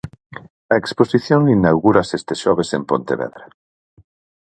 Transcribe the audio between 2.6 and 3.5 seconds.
en Pontevedra.